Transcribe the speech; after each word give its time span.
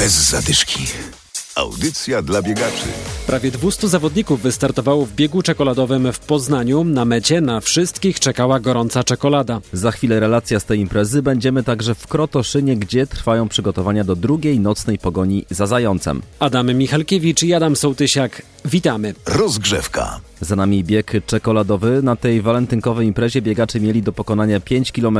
Bez 0.00 0.30
zadyszki. 0.30 0.86
Audycja 1.54 2.22
dla 2.22 2.42
biegaczy. 2.42 2.86
Prawie 3.26 3.50
200 3.50 3.88
zawodników 3.88 4.42
wystartowało 4.42 5.06
w 5.06 5.12
biegu 5.12 5.42
czekoladowym 5.42 6.12
w 6.12 6.18
Poznaniu. 6.18 6.84
Na 6.84 7.04
mecie 7.04 7.40
na 7.40 7.60
wszystkich 7.60 8.20
czekała 8.20 8.60
gorąca 8.60 9.04
czekolada. 9.04 9.60
Za 9.72 9.90
chwilę 9.90 10.20
relacja 10.20 10.60
z 10.60 10.64
tej 10.64 10.78
imprezy. 10.78 11.22
Będziemy 11.22 11.62
także 11.62 11.94
w 11.94 12.06
Krotoszynie, 12.06 12.76
gdzie 12.76 13.06
trwają 13.06 13.48
przygotowania 13.48 14.04
do 14.04 14.16
drugiej 14.16 14.60
nocnej 14.60 14.98
pogoni 14.98 15.46
za 15.50 15.66
zającem. 15.66 16.22
Adam 16.38 16.74
Michalkiewicz 16.74 17.42
i 17.42 17.54
Adam 17.54 17.76
Sołtysiak. 17.76 18.42
Witamy. 18.64 19.14
Rozgrzewka. 19.26 20.20
Za 20.40 20.56
nami 20.56 20.84
bieg 20.84 21.12
czekoladowy. 21.26 22.02
Na 22.02 22.16
tej 22.16 22.42
walentynkowej 22.42 23.06
imprezie 23.06 23.42
biegacze 23.42 23.80
mieli 23.80 24.02
do 24.02 24.12
pokonania 24.12 24.60
5 24.60 24.92
km. 24.92 25.18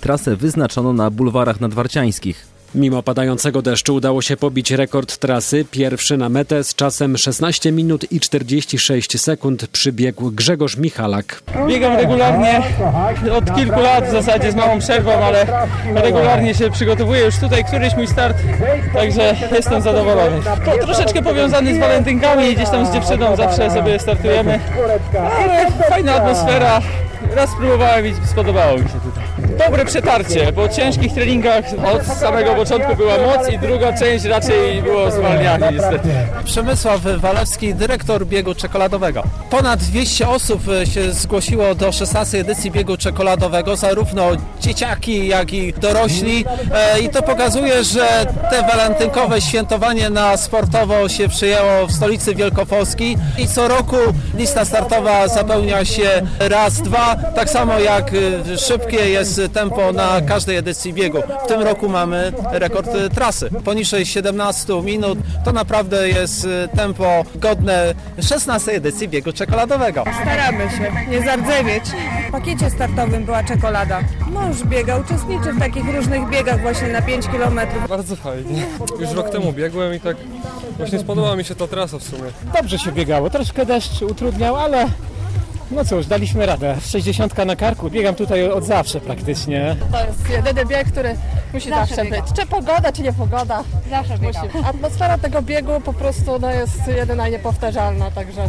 Trasę 0.00 0.36
wyznaczono 0.36 0.92
na 0.92 1.10
bulwarach 1.10 1.60
nadwarciańskich. 1.60 2.55
Mimo 2.74 3.02
padającego 3.02 3.62
deszczu 3.62 3.94
udało 3.94 4.22
się 4.22 4.36
pobić 4.36 4.70
rekord 4.70 5.16
trasy. 5.16 5.64
Pierwszy 5.70 6.16
na 6.16 6.28
metę 6.28 6.64
z 6.64 6.74
czasem 6.74 7.16
16 7.16 7.72
minut 7.72 8.12
i 8.12 8.20
46 8.20 9.20
sekund 9.20 9.66
przybiegł 9.66 10.30
Grzegorz 10.30 10.76
Michalak. 10.76 11.42
Biegam 11.68 11.96
regularnie 11.96 12.62
od 13.32 13.54
kilku 13.54 13.80
lat 13.80 14.08
w 14.08 14.10
zasadzie 14.10 14.52
z 14.52 14.54
małą 14.54 14.78
przerwą, 14.78 15.12
ale 15.12 15.46
regularnie 15.94 16.54
się 16.54 16.70
przygotowuję 16.70 17.20
już 17.20 17.36
tutaj, 17.36 17.64
któryś 17.64 17.96
mój 17.96 18.06
start, 18.06 18.36
także 18.92 19.36
jestem 19.52 19.82
zadowolony. 19.82 20.40
To 20.64 20.86
troszeczkę 20.86 21.22
powiązany 21.22 21.74
z 21.74 21.78
walentynkami, 21.78 22.54
gdzieś 22.54 22.68
tam 22.68 22.86
z 22.86 22.92
dziewczyną 22.92 23.36
zawsze 23.36 23.70
sobie 23.70 23.98
startujemy, 23.98 24.60
ale 25.38 25.70
fajna 25.90 26.14
atmosfera. 26.14 26.80
Raz 27.36 27.50
spróbowałem 27.50 28.06
i 28.06 28.14
spodobało 28.26 28.78
mi 28.78 28.84
się 28.88 29.00
tutaj. 29.00 29.24
Dobre 29.66 29.84
przetarcie, 29.84 30.52
po 30.52 30.68
ciężkich 30.68 31.12
treningach 31.12 31.64
od 31.94 32.06
samego 32.06 32.54
początku 32.54 32.96
była 32.96 33.18
moc 33.18 33.48
i 33.50 33.58
druga 33.58 33.92
część 33.92 34.24
raczej 34.24 34.82
było 34.82 35.10
zwalnianie 35.10 35.68
niestety. 35.72 36.08
Przemysław 36.44 37.00
Walewski, 37.16 37.74
dyrektor 37.74 38.26
biegu 38.26 38.54
czekoladowego. 38.54 39.22
Ponad 39.50 39.80
200 39.80 40.28
osób 40.28 40.62
się 40.94 41.12
zgłosiło 41.12 41.74
do 41.74 41.92
16 41.92 42.40
edycji 42.40 42.70
biegu 42.70 42.96
czekoladowego, 42.96 43.76
zarówno 43.76 44.30
dzieciaki, 44.60 45.28
jak 45.28 45.52
i 45.52 45.72
dorośli. 45.72 46.44
E, 46.74 47.00
I 47.00 47.08
to 47.08 47.22
pokazuje, 47.22 47.84
że 47.84 48.26
te 48.50 48.62
walentynkowe 48.62 49.40
świętowanie 49.40 50.10
na 50.10 50.36
sportowo 50.36 51.08
się 51.08 51.28
przyjęło 51.28 51.86
w 51.86 51.92
stolicy 51.92 52.34
Wielkopolski 52.34 53.16
i 53.38 53.48
co 53.48 53.68
roku 53.68 53.96
lista 54.34 54.64
startowa 54.64 55.28
zapełnia 55.28 55.84
się 55.84 56.22
raz, 56.38 56.82
dwa, 56.82 57.05
tak 57.14 57.50
samo 57.50 57.78
jak 57.78 58.10
e, 58.14 58.58
szybkie 58.58 59.10
jest 59.10 59.40
tempo 59.52 59.92
na 59.92 60.20
każdej 60.20 60.56
edycji 60.56 60.92
biegu. 60.92 61.18
W 61.44 61.48
tym 61.48 61.62
roku 61.62 61.88
mamy 61.88 62.32
rekord 62.50 62.90
trasy. 63.14 63.50
Poniżej 63.64 64.06
17 64.06 64.82
minut 64.82 65.18
to 65.44 65.52
naprawdę 65.52 66.08
jest 66.08 66.48
tempo 66.76 67.24
godne 67.34 67.94
16 68.22 68.72
edycji 68.72 69.08
biegu 69.08 69.32
czekoladowego. 69.32 70.04
Staramy 70.22 70.70
się 70.70 71.10
nie 71.10 71.22
zardzewieć. 71.22 71.84
W 72.28 72.32
pakiecie 72.32 72.70
startowym 72.70 73.24
była 73.24 73.44
czekolada. 73.44 74.00
Mąż 74.30 74.64
biega, 74.64 74.96
uczestniczy 74.96 75.52
w 75.52 75.58
takich 75.58 75.94
różnych 75.94 76.28
biegach 76.28 76.60
właśnie 76.60 76.88
na 76.88 77.02
5 77.02 77.26
km. 77.26 77.60
Bardzo 77.88 78.16
fajnie. 78.16 78.66
Już 79.00 79.10
rok 79.10 79.30
temu 79.30 79.52
biegłem 79.52 79.94
i 79.94 80.00
tak 80.00 80.16
właśnie 80.76 80.98
spodobała 80.98 81.36
mi 81.36 81.44
się 81.44 81.54
ta 81.54 81.66
trasa 81.66 81.98
w 81.98 82.02
sumie. 82.02 82.30
Dobrze 82.54 82.78
się 82.78 82.92
biegało. 82.92 83.30
Troszkę 83.30 83.66
deszcz 83.66 84.02
utrudniał, 84.02 84.56
ale 84.56 84.86
no 85.70 85.84
cóż, 85.84 86.06
daliśmy 86.06 86.46
radę. 86.46 86.76
60 86.80 87.46
na 87.46 87.56
karku, 87.56 87.90
biegam 87.90 88.14
tutaj 88.14 88.50
od 88.50 88.64
zawsze 88.64 89.00
praktycznie. 89.00 89.76
To 89.92 90.04
jest 90.06 90.30
jedyny 90.30 90.66
bieg, 90.66 90.88
który 90.88 91.16
musi 91.54 91.68
zawsze, 91.68 91.94
zawsze 91.94 92.10
być. 92.10 92.24
Czy 92.40 92.46
pogoda, 92.46 92.92
czy 92.92 93.02
nie 93.02 93.12
pogoda. 93.12 93.64
Zawsze 93.90 94.18
biegam. 94.18 94.48
Atmosfera 94.64 95.18
tego 95.18 95.42
biegu 95.42 95.80
po 95.84 95.92
prostu 95.92 96.38
no, 96.38 96.50
jest 96.50 96.88
jedyna 96.88 97.28
i 97.28 97.30
niepowtarzalna, 97.30 98.10
także 98.10 98.48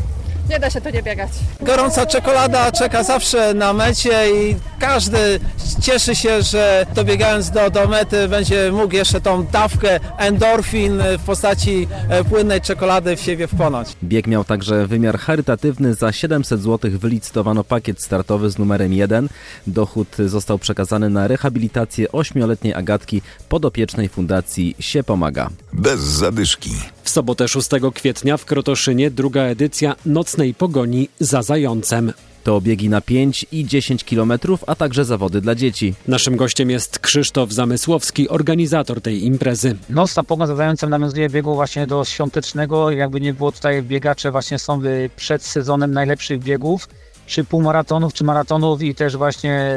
nie 0.49 0.59
da 0.59 0.69
się 0.69 0.81
tu 0.81 0.89
nie 0.89 1.03
biegać. 1.03 1.29
Gorąca 1.61 2.05
czekolada 2.05 2.71
czeka 2.71 3.03
zawsze 3.03 3.53
na 3.53 3.73
mecie 3.73 4.31
i 4.31 4.55
każdy 4.79 5.39
cieszy 5.81 6.15
się, 6.15 6.41
że 6.41 6.85
dobiegając 6.95 7.51
do, 7.51 7.69
do 7.69 7.87
mety 7.87 8.27
będzie 8.27 8.71
mógł 8.71 8.95
jeszcze 8.95 9.21
tą 9.21 9.45
dawkę 9.45 9.99
endorfin 10.17 11.01
w 11.17 11.23
postaci 11.23 11.87
płynnej 12.29 12.61
czekolady 12.61 13.15
w 13.15 13.21
siebie 13.21 13.47
wchłonąć. 13.47 13.87
Bieg 14.03 14.27
miał 14.27 14.43
także 14.43 14.87
wymiar 14.87 15.19
charytatywny. 15.19 15.93
Za 15.93 16.11
700 16.11 16.61
zł 16.61 16.91
wylicytowano 16.93 17.63
pakiet 17.63 18.01
startowy 18.01 18.49
z 18.49 18.57
numerem 18.57 18.93
1. 18.93 19.29
Dochód 19.67 20.17
został 20.25 20.59
przekazany 20.59 21.09
na 21.09 21.27
rehabilitację 21.27 22.11
ośmioletniej 22.11 22.73
Agatki 22.73 23.21
podopiecznej 23.49 24.09
fundacji 24.09 24.75
Sie 24.79 25.03
Pomaga. 25.03 25.49
Bez 25.73 25.99
zadyszki. 25.99 26.96
W 27.07 27.09
sobotę 27.09 27.47
6 27.47 27.69
kwietnia 27.93 28.37
w 28.37 28.45
Krotoszynie 28.45 29.11
druga 29.11 29.41
edycja 29.41 29.95
nocnej 30.05 30.53
pogoni 30.53 31.09
za 31.19 31.41
zającem. 31.41 32.13
To 32.43 32.61
biegi 32.61 32.89
na 32.89 33.01
5 33.01 33.45
i 33.51 33.65
10 33.65 34.03
km, 34.03 34.33
a 34.67 34.75
także 34.75 35.05
zawody 35.05 35.41
dla 35.41 35.55
dzieci. 35.55 35.93
Naszym 36.07 36.35
gościem 36.35 36.69
jest 36.69 36.99
Krzysztof 36.99 37.51
Zamysłowski, 37.51 38.29
organizator 38.29 39.01
tej 39.01 39.25
imprezy. 39.25 39.75
Nocna 39.89 40.23
pogoń 40.23 40.47
za 40.47 40.55
zającem 40.55 40.89
nawiązuje 40.89 41.29
biegu 41.29 41.55
właśnie 41.55 41.87
do 41.87 42.05
świątecznego. 42.05 42.91
Jakby 42.91 43.21
nie 43.21 43.33
było 43.33 43.51
tutaj 43.51 43.83
biegacze 43.83 44.31
właśnie 44.31 44.59
są 44.59 44.81
przed 45.15 45.43
sezonem 45.43 45.91
najlepszych 45.91 46.39
biegów, 46.39 46.89
czy 47.25 47.43
półmaratonów, 47.43 48.13
czy 48.13 48.23
maratonów 48.23 48.81
i 48.81 48.95
też 48.95 49.17
właśnie 49.17 49.71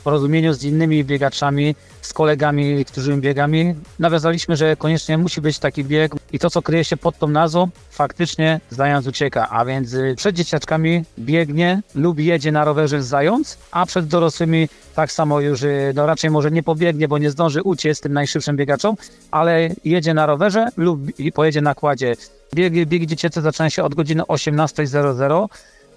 porozumieniu 0.00 0.52
z 0.52 0.64
innymi 0.64 1.04
biegaczami, 1.04 1.74
z 2.02 2.12
kolegami, 2.12 2.84
którzy 2.84 3.16
biegami, 3.16 3.74
nawiązaliśmy, 3.98 4.56
że 4.56 4.76
koniecznie 4.76 5.18
musi 5.18 5.40
być 5.40 5.58
taki 5.58 5.84
bieg 5.84 6.12
i 6.32 6.38
to, 6.38 6.50
co 6.50 6.62
kryje 6.62 6.84
się 6.84 6.96
pod 6.96 7.18
tą 7.18 7.28
nazwą, 7.28 7.68
faktycznie 7.90 8.60
zając 8.70 9.06
ucieka, 9.06 9.48
a 9.50 9.64
więc 9.64 9.96
przed 10.16 10.36
dzieciaczkami 10.36 11.04
biegnie 11.18 11.82
lub 11.94 12.18
jedzie 12.18 12.52
na 12.52 12.64
rowerze 12.64 13.02
zając, 13.02 13.58
a 13.70 13.86
przed 13.86 14.06
dorosłymi 14.06 14.68
tak 14.94 15.12
samo 15.12 15.40
już, 15.40 15.60
no 15.94 16.06
raczej 16.06 16.30
może 16.30 16.50
nie 16.50 16.62
pobiegnie, 16.62 17.08
bo 17.08 17.18
nie 17.18 17.30
zdąży 17.30 17.62
uciec 17.62 18.00
tym 18.00 18.12
najszybszym 18.12 18.56
biegaczom, 18.56 18.96
ale 19.30 19.68
jedzie 19.84 20.14
na 20.14 20.26
rowerze 20.26 20.68
lub 20.76 21.00
pojedzie 21.34 21.60
na 21.60 21.74
kładzie. 21.74 22.16
Biegi, 22.54 22.86
biegi 22.86 23.06
dziecięce 23.06 23.42
zaczynają 23.42 23.70
się 23.70 23.84
od 23.84 23.94
godziny 23.94 24.22
18.00. 24.22 25.48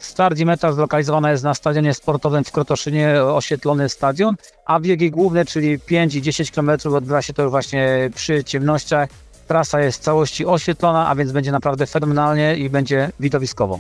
Start 0.04 0.40
i 0.40 0.46
meta 0.46 0.72
zlokalizowana 0.72 1.32
jest 1.32 1.44
na 1.44 1.54
stadionie 1.54 1.94
sportowym 1.94 2.44
w 2.44 2.52
Krotoszynie, 2.52 3.24
oświetlony 3.24 3.90
stadion, 3.90 4.36
a 4.66 4.80
biegi 4.80 5.12
główne, 5.12 5.46
czyli 5.46 5.80
5 5.80 6.16
i 6.16 6.22
10 6.22 6.52
km 6.52 6.70
odbywa 6.96 7.22
się 7.22 7.34
to 7.34 7.42
już 7.42 7.52
właśnie 7.52 8.10
przy 8.16 8.44
ciemnościach. 8.44 9.10
Trasa 9.48 9.82
jest 9.82 10.02
w 10.02 10.04
całości 10.04 10.46
oświetlona, 10.46 11.08
a 11.08 11.16
więc 11.16 11.32
będzie 11.32 11.52
naprawdę 11.52 11.88
fenomenalnie 11.88 12.56
i 12.58 12.70
będzie 12.70 13.12
widowiskowo. 13.20 13.80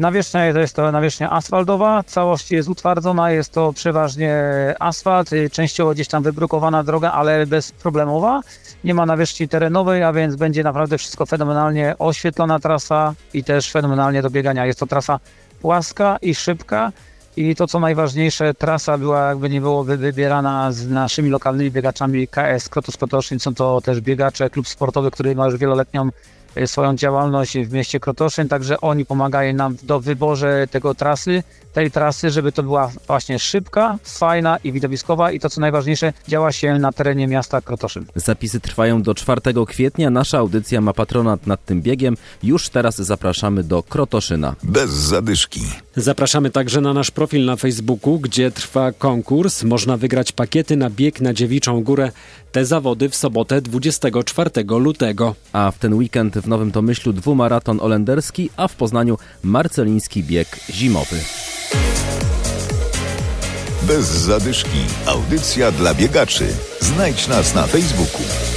Nawierzchnia 0.00 0.52
to 0.52 0.58
jest 0.58 0.76
to 0.76 0.92
nawierzchnia 0.92 1.30
asfaltowa, 1.30 2.02
całość 2.02 2.50
jest 2.50 2.68
utwardzona, 2.68 3.30
jest 3.30 3.52
to 3.52 3.72
przeważnie 3.72 4.34
asfalt, 4.80 5.30
częściowo 5.52 5.94
gdzieś 5.94 6.08
tam 6.08 6.22
wybrukowana 6.22 6.84
droga, 6.84 7.12
ale 7.12 7.46
bezproblemowa. 7.46 8.40
Nie 8.84 8.94
ma 8.94 9.06
nawierzchni 9.06 9.48
terenowej, 9.48 10.02
a 10.02 10.12
więc 10.12 10.36
będzie 10.36 10.62
naprawdę 10.62 10.98
wszystko 10.98 11.26
fenomenalnie 11.26 11.94
oświetlona 11.98 12.58
trasa 12.58 13.14
i 13.34 13.44
też 13.44 13.72
fenomenalnie 13.72 14.22
do 14.22 14.30
biegania. 14.30 14.66
Jest 14.66 14.80
to 14.80 14.86
trasa 14.86 15.20
płaska 15.60 16.18
i 16.22 16.34
szybka 16.34 16.92
i 17.36 17.54
to 17.54 17.66
co 17.66 17.80
najważniejsze, 17.80 18.54
trasa 18.54 18.98
była 18.98 19.28
jakby 19.28 19.50
nie 19.50 19.60
było 19.60 19.84
wybierana 19.84 20.72
z 20.72 20.88
naszymi 20.88 21.30
lokalnymi 21.30 21.70
biegaczami 21.70 22.28
KS 22.28 22.68
Krotos 22.68 22.96
Kotoszyn, 22.96 23.40
są 23.40 23.54
to 23.54 23.80
też 23.80 24.00
biegacze, 24.00 24.50
klub 24.50 24.68
sportowy, 24.68 25.10
który 25.10 25.34
ma 25.34 25.46
już 25.46 25.56
wieloletnią 25.56 26.10
swoją 26.66 26.96
działalność 26.96 27.58
w 27.58 27.72
mieście 27.72 28.00
Krotoszyn, 28.00 28.48
także 28.48 28.80
oni 28.80 29.04
pomagają 29.04 29.54
nam 29.54 29.76
do 29.82 30.00
wyborze 30.00 30.66
tego 30.70 30.94
trasy, 30.94 31.42
tej 31.72 31.90
trasy, 31.90 32.30
żeby 32.30 32.52
to 32.52 32.62
była 32.62 32.90
właśnie 33.06 33.38
szybka, 33.38 33.98
fajna 34.04 34.56
i 34.64 34.72
widowiskowa 34.72 35.32
i 35.32 35.40
to 35.40 35.50
co 35.50 35.60
najważniejsze, 35.60 36.12
działa 36.28 36.52
się 36.52 36.78
na 36.78 36.92
terenie 36.92 37.26
miasta 37.26 37.60
Krotoszyn. 37.60 38.06
Zapisy 38.14 38.60
trwają 38.60 39.02
do 39.02 39.14
4 39.14 39.40
kwietnia. 39.66 40.10
Nasza 40.10 40.38
audycja 40.38 40.80
ma 40.80 40.92
patronat 40.92 41.46
nad 41.46 41.64
tym 41.64 41.82
biegiem. 41.82 42.16
Już 42.42 42.68
teraz 42.68 42.96
zapraszamy 42.96 43.62
do 43.62 43.82
Krotoszyna. 43.82 44.54
Bez 44.62 44.90
zadyszki. 44.90 45.60
Zapraszamy 45.96 46.50
także 46.50 46.80
na 46.80 46.94
nasz 46.94 47.10
profil 47.10 47.44
na 47.44 47.56
Facebooku, 47.56 48.18
gdzie 48.18 48.50
trwa 48.50 48.92
konkurs. 48.92 49.62
Można 49.62 49.96
wygrać 49.96 50.32
pakiety 50.32 50.76
na 50.76 50.90
bieg 50.90 51.20
na 51.20 51.34
Dziewiczą 51.34 51.82
Górę. 51.82 52.12
Te 52.52 52.64
zawody 52.64 53.08
w 53.08 53.16
sobotę 53.16 53.60
24 53.62 54.50
lutego. 54.68 55.34
A 55.52 55.70
w 55.70 55.78
ten 55.78 55.94
weekend 55.94 56.38
w 56.38 56.48
Nowym 56.48 56.72
Tomyślu 56.72 57.12
dwumaraton 57.12 57.80
olenderski, 57.80 58.50
a 58.56 58.68
w 58.68 58.76
Poznaniu 58.76 59.18
marceliński 59.42 60.24
bieg 60.24 60.48
zimowy. 60.70 61.16
Bez 63.82 64.06
zadyszki. 64.06 64.78
Audycja 65.06 65.72
dla 65.72 65.94
biegaczy. 65.94 66.46
Znajdź 66.80 67.28
nas 67.28 67.54
na 67.54 67.66
Facebooku. 67.66 68.55